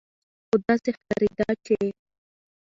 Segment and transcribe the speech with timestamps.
[0.47, 1.77] خو داسې ښکارېده چې